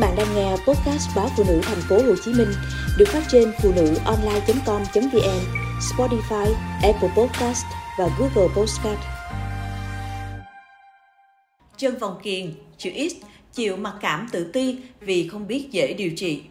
[0.00, 2.48] bạn đang nghe podcast báo phụ nữ thành phố Hồ Chí Minh
[2.98, 5.40] được phát trên phụ nữ online.com.vn,
[5.80, 7.64] Spotify, Apple Podcast
[7.98, 9.00] và Google Podcast.
[11.76, 16.10] Chân vòng kiềng, chữ X, chịu mặc cảm tự ti vì không biết dễ điều
[16.16, 16.42] trị.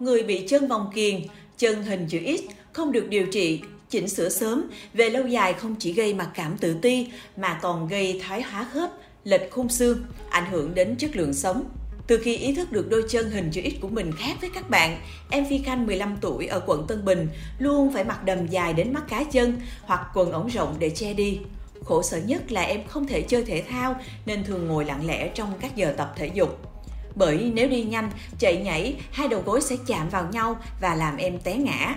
[0.00, 1.28] Người bị chân vòng kiềng,
[1.58, 2.40] chân hình chữ X
[2.72, 3.60] không được điều trị
[3.90, 4.64] chỉnh sửa sớm,
[4.94, 7.06] về lâu dài không chỉ gây mặc cảm tự ti
[7.36, 8.90] mà còn gây thoái hóa khớp,
[9.24, 11.64] lệch khung xương, ảnh hưởng đến chất lượng sống.
[12.06, 14.70] Từ khi ý thức được đôi chân hình chữ X của mình khác với các
[14.70, 15.00] bạn,
[15.30, 18.92] em Phi Khanh 15 tuổi ở quận Tân Bình luôn phải mặc đầm dài đến
[18.92, 21.40] mắt cá chân hoặc quần ống rộng để che đi.
[21.84, 25.28] Khổ sở nhất là em không thể chơi thể thao nên thường ngồi lặng lẽ
[25.28, 26.58] trong các giờ tập thể dục.
[27.14, 31.16] Bởi nếu đi nhanh, chạy nhảy, hai đầu gối sẽ chạm vào nhau và làm
[31.16, 31.94] em té ngã.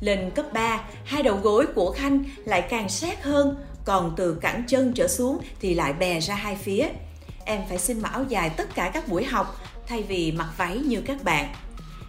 [0.00, 4.62] Lên cấp 3, hai đầu gối của Khanh lại càng sát hơn, còn từ cẳng
[4.68, 6.88] chân trở xuống thì lại bè ra hai phía.
[7.48, 10.78] Em phải xin mặc áo dài tất cả các buổi học thay vì mặc váy
[10.78, 11.54] như các bạn.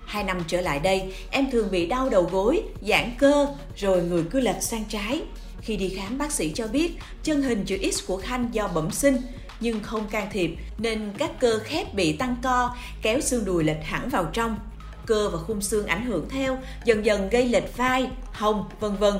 [0.05, 4.23] Hai năm trở lại đây, em thường bị đau đầu gối, giãn cơ, rồi người
[4.29, 5.21] cứ lệch sang trái.
[5.61, 6.91] Khi đi khám bác sĩ cho biết
[7.23, 9.17] chân hình chữ X của Khanh do bẩm sinh,
[9.59, 13.83] nhưng không can thiệp nên các cơ khép bị tăng co, kéo xương đùi lệch
[13.83, 14.59] hẳn vào trong
[15.05, 19.13] cơ và khung xương ảnh hưởng theo, dần dần gây lệch vai, hông, vân vân.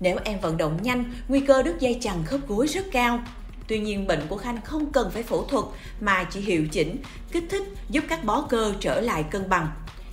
[0.00, 3.20] Nếu em vận động nhanh, nguy cơ đứt dây chằng khớp gối rất cao.
[3.68, 5.64] Tuy nhiên bệnh của Khanh không cần phải phẫu thuật
[6.00, 6.96] mà chỉ hiệu chỉnh,
[7.32, 9.68] kích thích giúp các bó cơ trở lại cân bằng.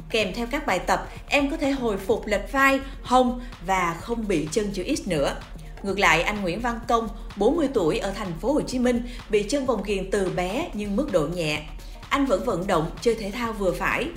[0.10, 4.28] Kèm theo các bài tập, em có thể hồi phục lệch vai, hông và không
[4.28, 5.36] bị chân chữ X nữa.
[5.84, 9.44] Ngược lại, anh Nguyễn Văn Công, 40 tuổi ở thành phố Hồ Chí Minh, bị
[9.44, 11.64] chân vòng kiềng từ bé nhưng mức độ nhẹ.
[12.10, 14.08] Anh vẫn vận động, chơi thể thao vừa phải.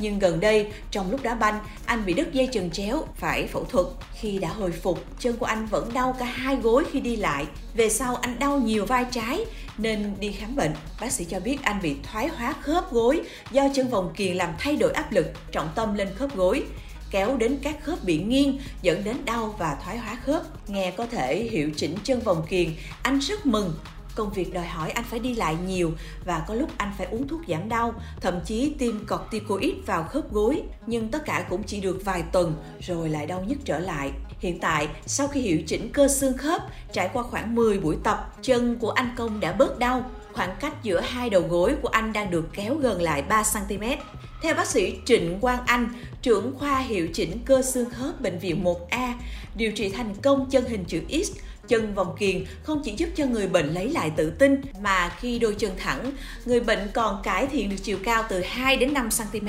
[0.00, 3.64] Nhưng gần đây, trong lúc đá banh, anh bị đứt dây chằng chéo, phải phẫu
[3.64, 3.86] thuật.
[4.14, 7.46] Khi đã hồi phục, chân của anh vẫn đau cả hai gối khi đi lại.
[7.74, 9.44] Về sau anh đau nhiều vai trái
[9.78, 10.72] nên đi khám bệnh.
[11.00, 14.54] Bác sĩ cho biết anh bị thoái hóa khớp gối do chân vòng kiềng làm
[14.58, 16.64] thay đổi áp lực, trọng tâm lên khớp gối
[17.10, 20.42] kéo đến các khớp bị nghiêng dẫn đến đau và thoái hóa khớp.
[20.68, 23.74] Nghe có thể hiệu chỉnh chân vòng kiềng, anh rất mừng
[24.14, 25.92] công việc đòi hỏi anh phải đi lại nhiều
[26.24, 30.32] và có lúc anh phải uống thuốc giảm đau, thậm chí tiêm corticoid vào khớp
[30.32, 34.10] gối, nhưng tất cả cũng chỉ được vài tuần rồi lại đau nhức trở lại.
[34.38, 36.62] Hiện tại, sau khi hiệu chỉnh cơ xương khớp,
[36.92, 40.82] trải qua khoảng 10 buổi tập, chân của anh Công đã bớt đau, khoảng cách
[40.82, 43.84] giữa hai đầu gối của anh đang được kéo gần lại 3 cm.
[44.42, 45.88] Theo bác sĩ Trịnh Quang Anh,
[46.22, 49.12] trưởng khoa hiệu chỉnh cơ xương khớp bệnh viện 1A,
[49.54, 51.30] điều trị thành công chân hình chữ X
[51.70, 55.38] chân vòng kiềng không chỉ giúp cho người bệnh lấy lại tự tin mà khi
[55.38, 56.12] đôi chân thẳng,
[56.44, 59.48] người bệnh còn cải thiện được chiều cao từ 2 đến 5 cm.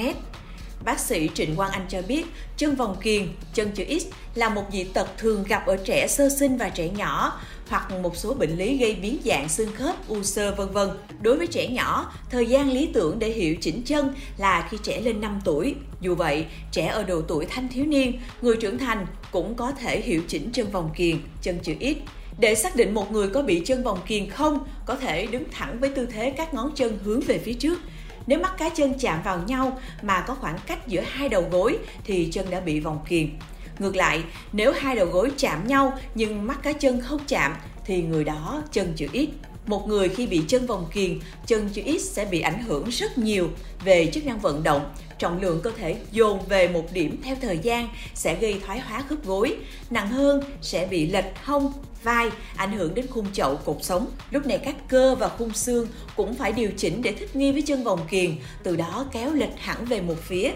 [0.85, 2.25] Bác sĩ Trịnh Quang Anh cho biết,
[2.57, 4.05] chân vòng kiềng, chân chữ X
[4.35, 8.17] là một dị tật thường gặp ở trẻ sơ sinh và trẻ nhỏ hoặc một
[8.17, 10.89] số bệnh lý gây biến dạng xương khớp, u xơ vân vân.
[11.21, 15.01] Đối với trẻ nhỏ, thời gian lý tưởng để hiệu chỉnh chân là khi trẻ
[15.01, 15.75] lên 5 tuổi.
[16.01, 20.01] Dù vậy, trẻ ở độ tuổi thanh thiếu niên, người trưởng thành cũng có thể
[20.01, 21.97] hiệu chỉnh chân vòng kiềng, chân chữ X.
[22.39, 25.79] Để xác định một người có bị chân vòng kiềng không, có thể đứng thẳng
[25.79, 27.79] với tư thế các ngón chân hướng về phía trước.
[28.27, 31.77] Nếu mắt cá chân chạm vào nhau mà có khoảng cách giữa hai đầu gối
[32.03, 33.39] thì chân đã bị vòng kiềng.
[33.79, 34.23] Ngược lại,
[34.53, 37.55] nếu hai đầu gối chạm nhau nhưng mắt cá chân không chạm
[37.85, 39.29] thì người đó chân chữ ít.
[39.71, 43.17] Một người khi bị chân vòng kiềng, chân chữ X sẽ bị ảnh hưởng rất
[43.17, 43.49] nhiều
[43.83, 47.57] về chức năng vận động, trọng lượng cơ thể dồn về một điểm theo thời
[47.57, 49.55] gian sẽ gây thoái hóa khớp gối,
[49.89, 51.73] nặng hơn sẽ bị lệch hông,
[52.03, 54.07] vai, ảnh hưởng đến khung chậu cột sống.
[54.31, 57.61] Lúc này các cơ và khung xương cũng phải điều chỉnh để thích nghi với
[57.61, 60.51] chân vòng kiềng, từ đó kéo lệch hẳn về một phía.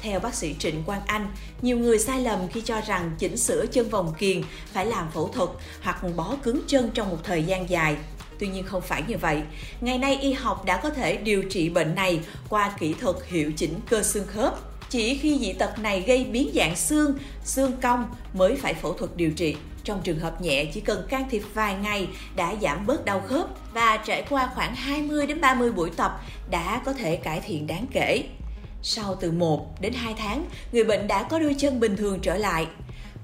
[0.00, 1.26] Theo bác sĩ Trịnh Quang Anh,
[1.62, 5.28] nhiều người sai lầm khi cho rằng chỉnh sửa chân vòng kiềng phải làm phẫu
[5.28, 5.50] thuật
[5.82, 7.96] hoặc bó cứng chân trong một thời gian dài.
[8.40, 9.42] Tuy nhiên không phải như vậy.
[9.80, 13.52] Ngày nay y học đã có thể điều trị bệnh này qua kỹ thuật hiệu
[13.56, 14.54] chỉnh cơ xương khớp.
[14.90, 19.16] Chỉ khi dị tật này gây biến dạng xương, xương cong mới phải phẫu thuật
[19.16, 19.56] điều trị.
[19.84, 23.46] Trong trường hợp nhẹ chỉ cần can thiệp vài ngày đã giảm bớt đau khớp
[23.74, 27.86] và trải qua khoảng 20 đến 30 buổi tập đã có thể cải thiện đáng
[27.92, 28.22] kể.
[28.82, 32.36] Sau từ 1 đến 2 tháng, người bệnh đã có đôi chân bình thường trở
[32.36, 32.66] lại.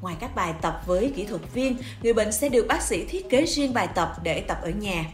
[0.01, 3.31] Ngoài các bài tập với kỹ thuật viên, người bệnh sẽ được bác sĩ thiết
[3.31, 5.05] kế riêng bài tập để tập ở nhà.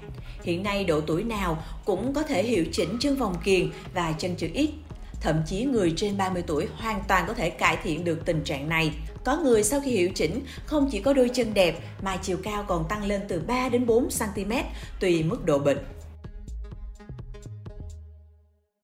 [0.43, 4.35] Hiện nay độ tuổi nào cũng có thể hiệu chỉnh chân vòng kiềng và chân
[4.35, 4.93] chữ X.
[5.21, 8.69] Thậm chí người trên 30 tuổi hoàn toàn có thể cải thiện được tình trạng
[8.69, 8.93] này.
[9.25, 12.65] Có người sau khi hiệu chỉnh không chỉ có đôi chân đẹp mà chiều cao
[12.69, 14.53] còn tăng lên từ 3 đến 4 cm
[15.01, 15.79] tùy mức độ bệnh.